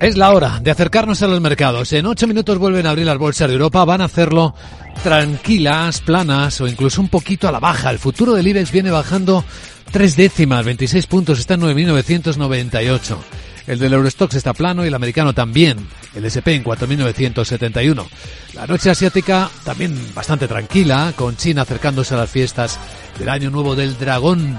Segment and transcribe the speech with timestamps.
[0.00, 1.92] Es la hora de acercarnos a los mercados.
[1.92, 3.84] En ocho minutos vuelven a abrir las bolsas de Europa.
[3.84, 4.54] Van a hacerlo
[5.02, 7.90] tranquilas, planas o incluso un poquito a la baja.
[7.90, 9.44] El futuro del IBEX viene bajando
[9.92, 13.16] tres décimas, 26 puntos, está en 9.998.
[13.66, 15.86] El del Eurostox está plano y el americano también.
[16.14, 18.06] El SP en 4.971.
[18.54, 22.78] La noche asiática también bastante tranquila, con China acercándose a las fiestas
[23.18, 24.58] del Año Nuevo del Dragón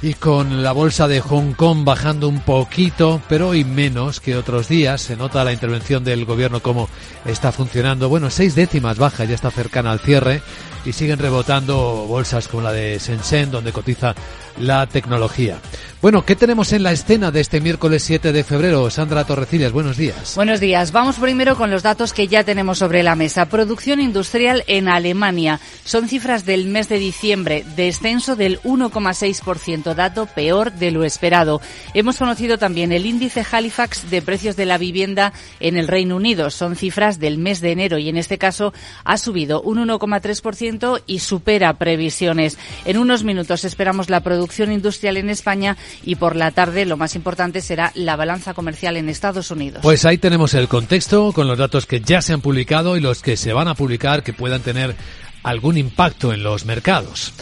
[0.00, 4.68] y con la bolsa de Hong Kong bajando un poquito, pero hoy menos que otros
[4.68, 5.00] días.
[5.00, 6.88] Se nota la intervención del gobierno cómo
[7.24, 8.08] está funcionando.
[8.08, 10.40] Bueno, seis décimas baja, ya está cercana al cierre
[10.84, 14.14] y siguen rebotando bolsas como la de Shenzhen, donde cotiza
[14.58, 15.58] la tecnología.
[16.00, 18.88] Bueno, ¿qué tenemos en la escena de este miércoles 7 de febrero?
[18.88, 20.36] Sandra Torrecillas, buenos días.
[20.36, 20.92] Buenos días.
[20.92, 23.46] Vamos primero con los datos que ya tenemos sobre la mesa.
[23.46, 25.58] Producción industrial en Alemania.
[25.84, 31.60] Son cifras del mes de diciembre, descenso del 1,6%, dato peor de lo esperado.
[31.94, 36.50] Hemos conocido también el índice Halifax de precios de la vivienda en el Reino Unido.
[36.50, 41.18] Son cifras del mes de enero y en este caso ha subido un 1,3% y
[41.18, 42.56] supera previsiones.
[42.84, 47.16] En unos minutos esperamos la producción industrial en España y por la tarde lo más
[47.16, 49.80] importante será la balanza comercial en Estados Unidos.
[49.82, 53.22] Pues ahí tenemos el contexto con los datos que ya se han publicado y los
[53.22, 54.94] que se van a publicar que puedan tener
[55.42, 57.32] algún impacto en los mercados.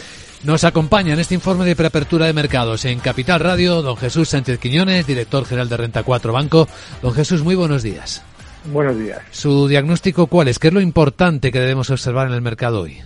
[0.43, 4.59] Nos acompaña en este informe de preapertura de mercados en Capital Radio don Jesús Sánchez
[4.59, 6.67] Quiñones, director general de Renta 4 Banco.
[7.01, 8.21] Don Jesús, muy buenos días.
[8.71, 9.19] Buenos días.
[9.31, 10.59] ¿Su diagnóstico cuál es?
[10.59, 13.01] ¿Qué es lo importante que debemos observar en el mercado hoy?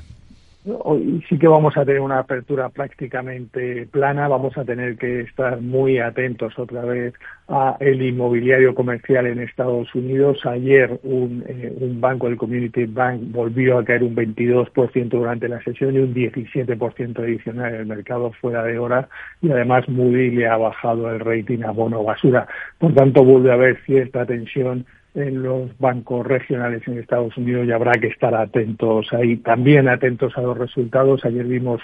[0.64, 5.60] Hoy sí que vamos a tener una apertura prácticamente plana, vamos a tener que estar
[5.60, 7.16] muy atentos otra vez
[7.48, 10.46] a el inmobiliario comercial en Estados Unidos.
[10.46, 15.64] Ayer un, eh, un banco, el Community Bank, volvió a caer un 22% durante la
[15.64, 19.10] sesión y un 17% adicional en el mercado fuera de hora
[19.42, 22.48] y además Moody le ha bajado el rating a bono basura.
[22.78, 27.72] Por tanto, vuelve a haber cierta tensión en los bancos regionales en Estados Unidos y
[27.72, 29.38] habrá que estar atentos ahí.
[29.38, 31.26] También atentos a los resultados.
[31.26, 31.82] Ayer vimos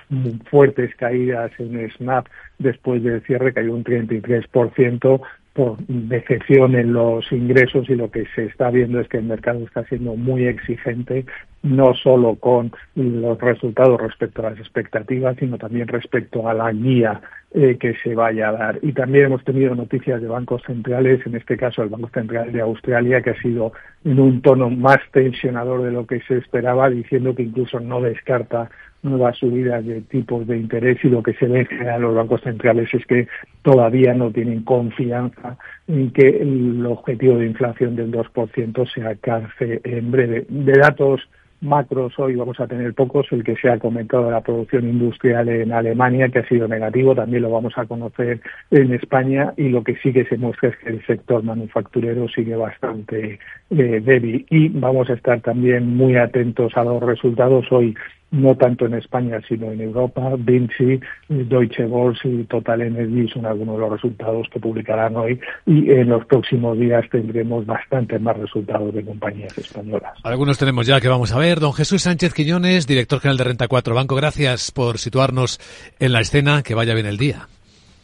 [0.50, 2.28] fuertes caídas en Snap
[2.58, 5.22] después del cierre, cayó un 33%
[5.58, 9.66] por decepción en los ingresos y lo que se está viendo es que el mercado
[9.66, 11.26] está siendo muy exigente
[11.64, 17.22] no solo con los resultados respecto a las expectativas, sino también respecto a la guía
[17.56, 18.80] eh, que se vaya a dar.
[18.84, 22.62] Y también hemos tenido noticias de bancos centrales, en este caso el Banco Central de
[22.62, 23.74] Australia, que ha sido
[24.06, 28.70] en un tono más tensionador de lo que se esperaba, diciendo que incluso no descarta
[29.08, 32.42] nuevas subidas de tipos de interés y lo que se ve en general los bancos
[32.42, 33.28] centrales es que
[33.62, 35.58] todavía no tienen confianza
[35.88, 40.46] en que el objetivo de inflación del 2% se alcance en breve.
[40.50, 41.28] De datos
[41.62, 45.50] macros hoy vamos a tener pocos, el que se ha comentado de la producción industrial
[45.50, 48.42] en Alemania, que ha sido negativo, también lo vamos a conocer
[48.72, 49.54] en España.
[49.58, 54.02] Y lo que sí que se muestra es que el sector manufacturero sigue bastante eh,
[54.04, 54.46] débil.
[54.50, 57.66] Y vamos a estar también muy atentos a los resultados.
[57.72, 57.96] Hoy
[58.32, 60.34] no tanto en España sino en Europa.
[60.38, 61.00] Vinci,
[61.30, 66.10] Deutsche Börse y Total Energy son algunos de los resultados que publicarán hoy y en
[66.10, 70.14] los próximos días tendremos bastante más resultados de compañías españolas.
[70.24, 71.60] Algunos tenemos ya que vamos a ver.
[71.60, 75.60] Don Jesús Sánchez Quiñones, director general de Renta 4 Banco, gracias por situarnos
[76.00, 76.64] en la escena.
[76.64, 77.48] Que vaya bien el día.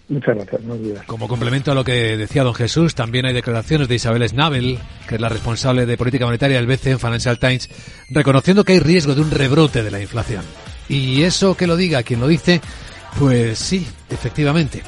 [0.09, 0.62] Muchas gracias,
[1.06, 4.78] Como complemento a lo que decía don Jesús, también hay declaraciones de Isabel Snabel,
[5.08, 7.69] que es la responsable de política monetaria del BCE en Financial Times,
[8.09, 10.44] reconociendo que hay riesgo de un rebrote de la inflación.
[10.90, 12.59] Y eso que lo diga quien lo dice,
[13.18, 14.84] pues sí, efectivamente.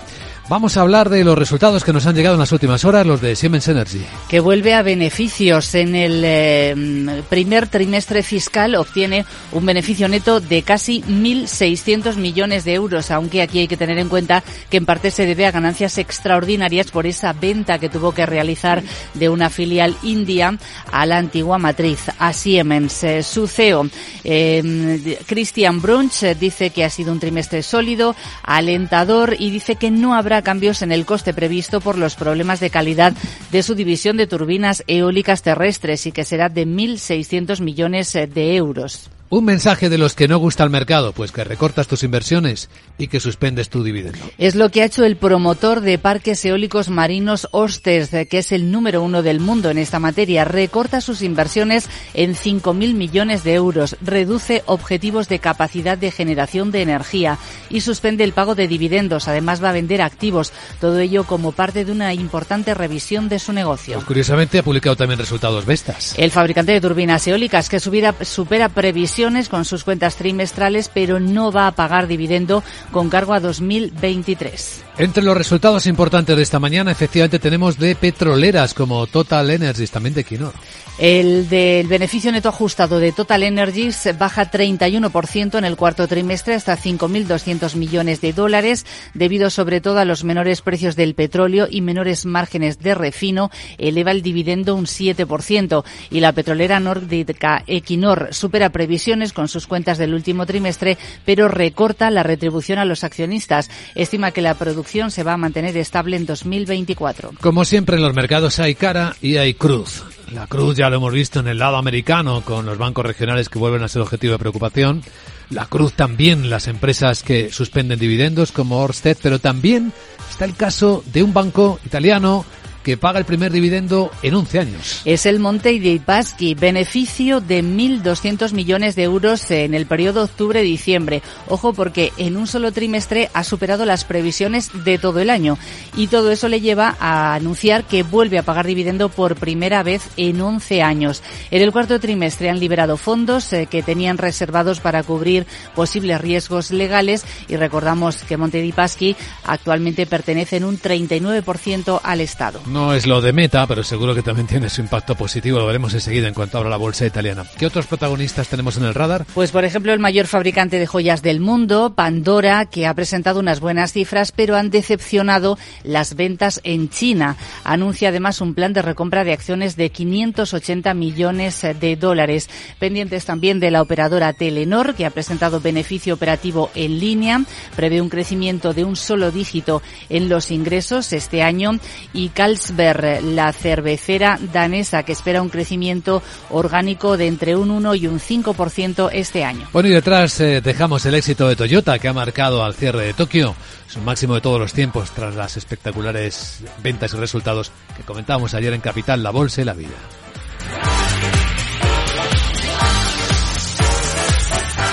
[0.47, 3.19] Vamos a hablar de los resultados que nos han llegado en las últimas horas, los
[3.19, 4.05] de Siemens Energy.
[4.29, 5.73] Que vuelve a beneficios.
[5.73, 12.75] En el eh, primer trimestre fiscal obtiene un beneficio neto de casi 1.600 millones de
[12.75, 15.97] euros, aunque aquí hay que tener en cuenta que en parte se debe a ganancias
[15.97, 18.83] extraordinarias por esa venta que tuvo que realizar
[19.15, 20.59] de una filial india
[20.91, 23.03] a la antigua matriz, a Siemens.
[23.03, 23.89] Eh, su CEO,
[24.23, 30.13] eh, Christian Brunch, dice que ha sido un trimestre sólido, alentador y dice que no
[30.13, 33.13] habrá cambios en el coste previsto por los problemas de calidad
[33.51, 39.09] de su división de turbinas eólicas terrestres y que será de 1.600 millones de euros.
[39.27, 42.69] Un mensaje de los que no gusta el mercado, pues que recortas tus inversiones
[42.99, 44.19] y que suspendes tu dividendo.
[44.37, 48.71] Es lo que ha hecho el promotor de parques eólicos marinos Osters, que es el
[48.71, 50.45] número uno del mundo en esta materia.
[50.45, 56.83] Recorta sus inversiones en 5.000 millones de euros, reduce objetivos de capacidad de generación de
[56.83, 57.39] energía
[57.71, 59.27] y suspende el pago de dividendos.
[59.27, 63.53] Además va a vender activos, todo ello como parte de una importante revisión de su
[63.53, 63.95] negocio.
[63.95, 66.13] Pues curiosamente ha publicado también resultados Vestas.
[66.15, 69.14] El fabricante de turbinas eólicas que supera previsiones
[69.49, 74.83] con sus cuentas trimestrales, pero no va a pagar dividendo con cargo a 2023.
[74.97, 80.15] Entre los resultados importantes de esta mañana, efectivamente tenemos de petroleras como Total Energies, también
[80.15, 80.53] de Quinor.
[80.97, 86.77] El del beneficio neto ajustado de Total Energies baja 31% en el cuarto trimestre hasta
[86.77, 92.25] 5.200 millones de dólares, debido sobre todo a los menores precios del petróleo y menores
[92.25, 95.83] márgenes de refino, eleva el dividendo un 7%.
[96.11, 98.69] Y la petrolera nórdica Equinor supera
[99.05, 103.69] previsiones con sus cuentas del último trimestre, pero recorta la retribución a los accionistas.
[103.93, 107.33] Estima que la producción se va a mantener estable en 2024.
[107.39, 110.03] Como siempre en los mercados hay cara y hay cruz.
[110.33, 113.59] La cruz ya lo hemos visto en el lado americano con los bancos regionales que
[113.59, 115.03] vuelven a ser objetivo de preocupación.
[115.51, 119.93] La cruz también las empresas que suspenden dividendos como Orsted, pero también
[120.31, 122.43] está el caso de un banco italiano
[122.85, 125.01] que paga el primer dividendo en 11 años.
[125.05, 131.23] Es el Monte dei Paschi, beneficio de 1.200 millones de euros en el periodo octubre-diciembre.
[131.49, 135.57] Ojo porque en un solo trimestre ha superado las previsiones de todo el año
[135.97, 140.03] y todo eso le lleva a anunciar que vuelve a pagar dividendo por primera vez
[140.15, 141.23] en 11 años.
[141.49, 146.69] En el cuarto trimestre han liberado fondos eh, que tenían reservados para cubrir posibles riesgos
[146.69, 152.61] legales y recordamos que Monte dei Paschi actualmente pertenece en un 39% al Estado.
[152.75, 155.57] No es lo de Meta, pero seguro que también tiene su impacto positivo.
[155.59, 157.45] Lo veremos enseguida en cuanto abra la bolsa italiana.
[157.57, 159.25] ¿Qué otros protagonistas tenemos en el radar?
[159.33, 163.61] Pues, por ejemplo, el mayor fabricante de joyas del mundo, Pandora, que ha presentado unas
[163.61, 167.37] buenas cifras, pero han decepcionado las ventas en China.
[167.63, 172.49] Anuncia además un plan de recompra de acciones de 580 millones de dólares.
[172.77, 177.41] Pendientes también de la operadora Telenor, que ha presentado beneficio operativo en línea.
[177.77, 181.79] Prevé un crecimiento de un solo dígito en los ingresos este año.
[182.11, 187.95] Y Cal ver la cervecera danesa, que espera un crecimiento orgánico de entre un 1
[187.95, 189.67] y un 5% este año.
[189.73, 193.13] Bueno, y detrás eh, dejamos el éxito de Toyota, que ha marcado al cierre de
[193.13, 193.55] Tokio
[193.87, 198.73] su máximo de todos los tiempos tras las espectaculares ventas y resultados que comentábamos ayer
[198.73, 199.95] en Capital, la Bolsa y la Vida.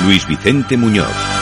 [0.05, 1.42] Luis Vicente Muñoz.